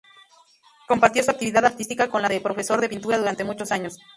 [0.87, 3.99] Compartió su actividad artística con la de profesor de pintura durante muchos años.